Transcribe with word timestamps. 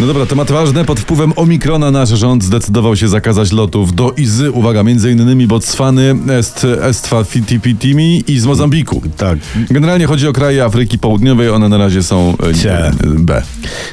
No 0.00 0.06
dobra, 0.06 0.26
temat 0.26 0.50
ważny. 0.50 0.84
Pod 0.84 1.00
wpływem 1.00 1.32
Omikrona 1.36 1.90
nasz 1.90 2.08
rząd 2.08 2.44
zdecydował 2.44 2.96
się 2.96 3.08
zakazać 3.08 3.52
lotów 3.52 3.94
do 3.94 4.12
Izy, 4.16 4.50
uwaga, 4.50 4.82
między 4.82 5.10
innymi 5.12 5.46
Botswany, 5.46 6.14
Est, 6.38 6.66
Estwa 6.82 7.24
Fitipitimi 7.24 8.24
i 8.26 8.38
z 8.38 8.46
Mozambiku. 8.46 9.02
Tak. 9.16 9.38
Generalnie 9.70 10.06
chodzi 10.06 10.28
o 10.28 10.32
kraje 10.32 10.64
Afryki 10.64 10.98
Południowej, 10.98 11.50
one 11.50 11.68
na 11.68 11.78
razie 11.78 12.02
są 12.02 12.34
e, 12.50 12.54
Cie. 12.54 12.92
B. 13.04 13.42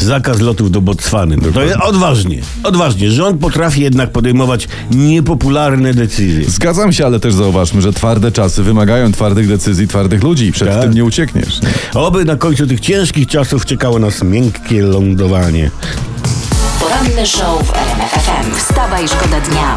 Zakaz 0.00 0.40
lotów 0.40 0.70
do 0.70 0.80
Botswany. 0.80 1.36
No 1.36 1.52
to 1.52 1.62
jest 1.62 1.76
odważnie. 1.76 2.40
Odważnie. 2.62 3.10
Rząd 3.10 3.40
potrafi 3.40 3.80
jednak 3.80 4.12
podejmować 4.12 4.68
niepopularne 4.90 5.94
decyzje. 5.94 6.50
Zgadzam 6.50 6.92
się, 6.92 7.06
ale 7.06 7.20
też 7.20 7.34
zauważmy, 7.34 7.82
że 7.82 7.92
twarde 7.92 8.32
czasy 8.32 8.62
wymagają 8.62 9.12
twardych 9.12 9.48
decyzji, 9.48 9.88
twardych 9.88 10.22
ludzi. 10.22 10.52
Przed 10.52 10.68
Tak. 10.68 10.82
tym 10.82 10.94
nie 10.94 11.04
uciekniesz. 11.04 11.60
Oby 11.94 12.24
na 12.24 12.36
końcu 12.36 12.66
tych 12.66 12.80
ciężkich 12.80 13.26
czasów 13.26 13.66
czekało 13.66 13.98
nas 13.98 14.22
miękkie 14.22 14.82
lądowanie. 14.82 15.70
Poranny 16.80 17.26
show 17.26 17.62
w 17.66 17.72
RMF 17.76 18.10
FM. 18.10 18.54
Wstawaj, 18.56 19.08
szkoda 19.08 19.40
dnia. 19.40 19.76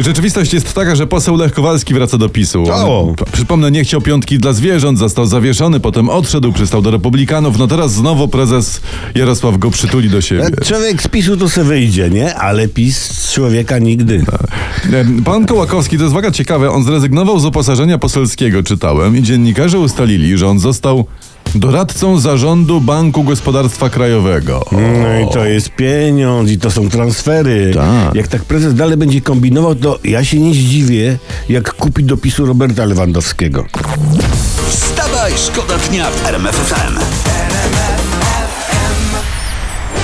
Rzeczywistość 0.00 0.52
jest 0.52 0.74
taka, 0.74 0.94
że 0.96 1.06
poseł 1.06 1.36
Lech 1.36 1.52
Kowalski 1.52 1.94
wraca 1.94 2.18
do 2.18 2.28
PiSu. 2.28 2.64
O! 2.72 3.14
Przypomnę, 3.32 3.70
nie 3.70 3.84
chciał 3.84 4.00
piątki 4.00 4.38
dla 4.38 4.52
zwierząt, 4.52 4.98
został 4.98 5.26
zawieszony, 5.26 5.80
potem 5.80 6.08
odszedł, 6.08 6.52
przystał 6.52 6.82
do 6.82 6.90
republikanów. 6.90 7.58
No 7.58 7.66
teraz 7.66 7.92
znowu 7.92 8.28
prezes 8.28 8.80
Jarosław 9.14 9.58
go 9.58 9.70
przytuli 9.70 10.10
do 10.10 10.20
siebie. 10.20 10.44
E, 10.60 10.64
Człowiek 10.64 11.02
z 11.02 11.08
PiSu 11.08 11.36
to 11.36 11.48
se 11.48 11.64
wyjdzie, 11.64 12.10
nie? 12.10 12.34
Ale 12.34 12.68
PiS 12.68 12.98
z 12.98 13.32
człowieka 13.34 13.78
nigdy. 13.78 14.24
E, 14.92 15.22
Pan 15.24 15.46
Kołakowski, 15.46 15.96
to 15.96 16.02
jest 16.02 16.14
waga 16.14 16.30
ciekawe, 16.30 16.70
on 16.70 16.84
zrezygnował 16.84 17.38
z 17.40 17.44
uposażenia 17.44 17.98
poselskiego, 17.98 18.62
czytałem, 18.62 19.16
i 19.16 19.22
dziennikarze 19.22 19.78
ustalili, 19.78 20.38
że 20.38 20.48
on 20.48 20.58
został 20.58 21.04
doradcą 21.54 22.18
zarządu 22.18 22.80
Banku 22.80 23.24
Gospodarstwa 23.24 23.90
Krajowego. 23.90 24.64
No 24.72 25.20
i 25.20 25.32
to 25.32 25.44
jest 25.44 25.70
pieniądz 25.70 26.50
i 26.50 26.58
to 26.58 26.70
są 26.70 26.88
transfery. 26.88 27.70
Tak. 27.74 28.14
Jak 28.14 28.28
tak 28.28 28.44
prezes 28.44 28.74
dalej 28.74 28.96
będzie 28.96 29.20
kombinował, 29.20 29.74
to 29.74 29.98
ja 30.04 30.24
się 30.24 30.38
nie 30.38 30.54
zdziwię, 30.54 31.18
jak 31.48 31.74
kupi 31.74 32.04
do 32.04 32.16
PiSu 32.16 32.46
Roberta 32.46 32.84
Lewandowskiego. 32.84 33.64
Wstawaj, 34.68 35.32
szkoda 35.36 35.78
dnia 35.78 36.10
w 36.10 36.26
RMF 36.26 36.56
FM. 36.56 37.49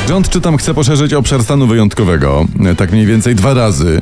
Rząd, 0.08 0.28
czytam, 0.28 0.56
chce 0.56 0.74
poszerzyć 0.74 1.14
obszar 1.14 1.42
stanu 1.44 1.66
wyjątkowego, 1.66 2.46
tak 2.76 2.92
mniej 2.92 3.06
więcej 3.06 3.34
dwa 3.34 3.54
razy. 3.54 4.00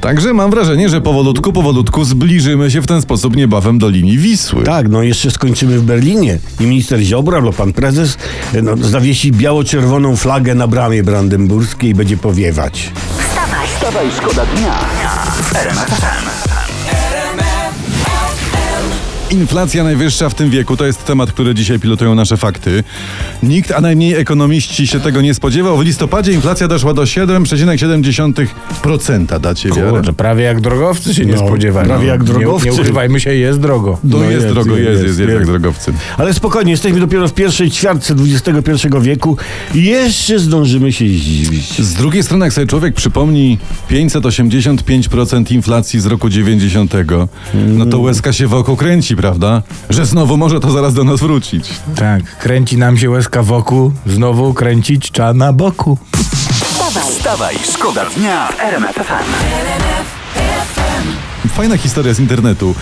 Także 0.00 0.34
mam 0.34 0.50
wrażenie, 0.50 0.88
że 0.88 1.00
powolutku, 1.00 1.52
powolutku 1.52 2.04
zbliżymy 2.04 2.70
się 2.70 2.82
w 2.82 2.86
ten 2.86 3.02
sposób 3.02 3.36
niebawem 3.36 3.78
do 3.78 3.88
linii 3.88 4.18
Wisły. 4.18 4.64
Tak, 4.64 4.88
no 4.88 5.02
jeszcze 5.02 5.30
skończymy 5.30 5.78
w 5.78 5.82
Berlinie 5.82 6.38
i 6.60 6.66
minister 6.66 7.00
Ziobro 7.00 7.36
albo 7.36 7.52
pan 7.52 7.72
prezes 7.72 8.18
e, 8.54 8.62
no, 8.62 8.76
zawiesi 8.76 9.32
biało-czerwoną 9.32 10.16
flagę 10.16 10.54
na 10.54 10.66
bramie 10.66 11.02
brandenburskiej 11.02 11.90
i 11.90 11.94
będzie 11.94 12.16
powiewać. 12.16 12.90
Wstawaj, 13.28 13.68
Wstawaj, 13.68 14.06
szkoda 14.16 14.46
dnia 14.46 14.74
w. 16.44 16.47
Inflacja 19.30 19.84
najwyższa 19.84 20.28
w 20.28 20.34
tym 20.34 20.50
wieku 20.50 20.76
to 20.76 20.86
jest 20.86 21.04
temat, 21.04 21.32
który 21.32 21.54
dzisiaj 21.54 21.78
pilotują 21.78 22.14
nasze 22.14 22.36
fakty. 22.36 22.84
Nikt, 23.42 23.72
a 23.72 23.80
najmniej 23.80 24.14
ekonomiści 24.14 24.86
się 24.86 25.00
tego 25.00 25.20
nie 25.20 25.34
spodziewał. 25.34 25.78
W 25.78 25.84
listopadzie 25.84 26.32
inflacja 26.32 26.68
doszła 26.68 26.94
do 26.94 27.02
7,7%. 27.02 29.40
Dacie 29.40 29.68
wiarę? 29.68 29.90
Kurczę, 29.90 30.12
prawie 30.12 30.44
jak 30.44 30.60
drogowcy 30.60 31.14
się 31.14 31.26
nie 31.26 31.32
No, 31.34 31.46
spodziewali. 31.46 31.88
prawie 31.88 32.06
jak 32.06 32.24
drogowcy. 32.24 32.66
Nie, 32.68 32.72
nie 32.74 32.80
ukrywajmy 32.80 33.20
się, 33.20 33.34
jest 33.34 33.60
drogo. 33.60 33.98
To 34.10 34.18
No 34.18 34.24
jest, 34.24 34.32
jest, 34.32 34.46
drogo, 34.46 34.76
jest, 34.76 34.90
jest, 34.90 35.02
jest, 35.04 35.18
jest, 35.18 35.30
jest. 35.30 35.34
jak 35.34 35.46
drogowcy. 35.46 35.92
Ale 36.18 36.34
spokojnie, 36.34 36.70
jesteśmy 36.70 37.00
dopiero 37.00 37.28
w 37.28 37.34
pierwszej 37.34 37.70
ćwiartce 37.70 38.14
XXI 38.14 38.88
wieku 39.00 39.36
i 39.74 39.84
jeszcze 39.84 40.38
zdążymy 40.38 40.92
się 40.92 41.04
zdziwić. 41.08 41.82
Z 41.82 41.94
drugiej 41.94 42.22
strony, 42.22 42.44
jak 42.46 42.52
sobie 42.54 42.66
człowiek 42.66 42.94
przypomni 42.94 43.58
585% 43.90 45.52
inflacji 45.52 46.00
z 46.00 46.06
roku 46.06 46.28
90, 46.28 46.92
no 47.54 47.86
to 47.86 47.98
łezka 47.98 48.32
się 48.32 48.46
wokół 48.46 48.76
kręci, 48.76 49.16
prawda? 49.18 49.62
Że 49.90 50.06
znowu 50.06 50.36
może 50.36 50.60
to 50.60 50.70
zaraz 50.70 50.94
do 50.94 51.04
nas 51.04 51.20
wrócić. 51.20 51.70
Tak, 51.96 52.38
kręci 52.38 52.76
nam 52.76 52.98
się 52.98 53.10
łezka 53.10 53.42
wokół, 53.42 53.92
znowu 54.06 54.54
kręcić 54.54 55.12
trzeba 55.12 55.34
na 55.34 55.52
boku. 55.52 55.98
wstawaj, 56.92 57.12
Wstawaj, 57.12 57.56
szkoda 57.72 58.04
dnia 58.16 58.48
w 58.48 58.60
RMF 58.60 58.94
FM. 58.96 60.17
Fajna 61.58 61.76
historia 61.76 62.14
z 62.14 62.20
internetu. 62.20 62.74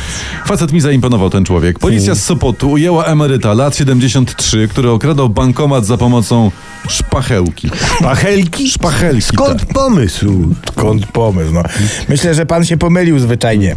Facet 0.47 0.73
mi 0.73 0.81
zaimponował 0.81 1.31
ten 1.31 1.45
człowiek. 1.45 1.79
Policja 1.79 2.15
z 2.15 2.23
Sopotu 2.23 2.71
ujęła 2.71 3.05
emeryta 3.05 3.55
lat 3.55 3.77
73, 3.77 4.69
który 4.69 4.91
okradał 4.91 5.29
bankomat 5.29 5.87
za 5.87 5.97
pomocą 5.97 6.51
szpachełki. 6.89 7.71
Pachelki? 8.01 8.69
Szpachelki, 8.69 9.23
Skąd 9.23 9.61
tak. 9.61 9.69
pomysł? 9.69 10.55
Skąd 10.73 11.07
pomysł? 11.07 11.53
No. 11.53 11.63
Myślę, 12.09 12.35
że 12.35 12.47
pan 12.47 12.65
się 12.65 12.77
pomylił 12.77 13.19
zwyczajnie. 13.19 13.77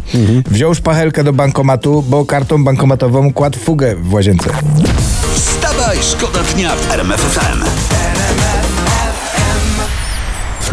Wziął 0.50 0.74
szpachelkę 0.74 1.24
do 1.24 1.32
bankomatu, 1.32 2.04
bo 2.08 2.24
kartą 2.24 2.64
bankomatową 2.64 3.32
kładł 3.32 3.58
fugę 3.58 3.96
w 3.96 4.12
łazience. 4.12 4.50
Wstawaj, 5.34 5.98
szkoda 6.02 6.42
dnia 6.54 6.76
w 6.76 6.92
RMF 6.92 7.20
FM. 7.20 7.99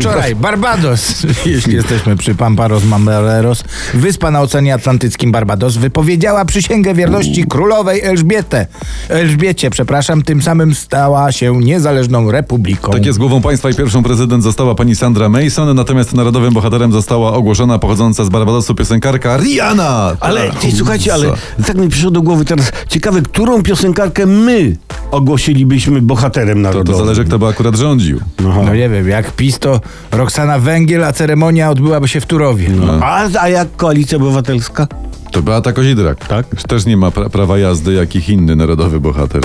Wczoraj 0.09 0.35
Barbados, 0.35 1.25
jeśli 1.45 1.73
jesteśmy 1.75 2.15
przy 2.15 2.35
Pamparos 2.35 2.85
Mambaleros, 2.85 3.63
wyspa 3.93 4.31
na 4.31 4.41
Oceanie 4.41 4.73
Atlantyckim 4.73 5.31
Barbados 5.31 5.77
wypowiedziała 5.77 6.45
przysięgę 6.45 6.93
wierności 6.93 7.43
królowej 7.43 8.01
Elżbietę. 8.01 8.67
Elżbiecie, 9.09 9.69
przepraszam, 9.69 10.21
tym 10.21 10.41
samym 10.41 10.75
stała 10.75 11.31
się 11.31 11.57
niezależną 11.57 12.31
republiką. 12.31 12.91
Tak 12.91 13.05
jest, 13.05 13.19
głową 13.19 13.41
państwa 13.41 13.69
i 13.69 13.73
pierwszą 13.73 14.03
prezydent 14.03 14.43
została 14.43 14.75
pani 14.75 14.95
Sandra 14.95 15.29
Mason, 15.29 15.75
natomiast 15.75 16.13
narodowym 16.13 16.53
bohaterem 16.53 16.91
została 16.91 17.33
ogłoszona 17.33 17.79
pochodząca 17.79 18.25
z 18.25 18.29
Barbadosu 18.29 18.75
piosenkarka 18.75 19.37
Rihanna. 19.37 20.17
Ale 20.19 20.49
Tak. 20.49 20.57
słuchajcie, 20.77 21.13
ale 21.13 21.31
tak 21.67 21.77
mi 21.77 21.89
przyszło 21.89 22.11
do 22.11 22.21
głowy 22.21 22.45
teraz 22.45 22.71
ciekawe, 22.89 23.21
którą 23.21 23.63
piosenkarkę 23.63 24.25
my 24.25 24.75
ogłosilibyśmy 25.11 26.01
bohaterem 26.01 26.57
To, 26.57 26.61
narodowym. 26.61 26.93
to 26.93 27.03
zależy, 27.05 27.25
kto 27.25 27.39
by 27.39 27.47
akurat 27.47 27.75
rządził. 27.75 28.19
No 28.39 28.73
nie 28.73 28.89
wiem, 28.89 29.07
jak 29.09 29.31
PiS 29.31 29.59
to 29.59 29.81
Roxana 30.11 30.59
Węgiel, 30.59 31.03
a 31.03 31.13
ceremonia 31.13 31.69
odbyłaby 31.69 32.07
się 32.07 32.21
w 32.21 32.25
Turowie. 32.25 32.69
A, 33.01 33.27
a 33.39 33.49
jak 33.49 33.75
koalicja 33.75 34.17
obywatelska? 34.17 34.87
To 35.31 35.41
Beata 35.41 35.73
Kozidrak. 35.73 36.27
Tak. 36.27 36.45
Też 36.67 36.85
nie 36.85 36.97
ma 36.97 37.11
pra 37.11 37.29
prawa 37.29 37.57
jazdy, 37.57 37.93
jakich 37.93 38.29
inny 38.29 38.55
narodowy 38.55 38.99
bohater. 38.99 39.41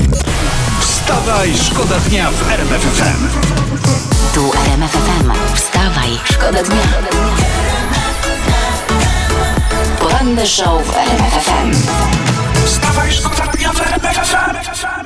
Wstawaj, 0.81 1.51
szkoda 1.71 1.95
dnia 2.09 2.31
w 2.31 2.51
RMF 2.53 2.83
FM. 2.83 3.27
tu 4.35 4.51
RMF 4.67 4.91
FM. 4.93 5.31
Wstawaj, 5.55 6.09
szkoda 6.25 6.63
dnia. 6.63 6.83
Poranny 10.01 10.47
show 10.47 10.87
w 10.87 10.97
RMF 10.97 11.45
FM. 11.45 11.71
Wstawaj, 12.67 13.13
szkoda 13.13 13.47
dnia 13.53 13.73
w 13.73 13.81
RMF 13.81 14.17
FM. 14.29 15.02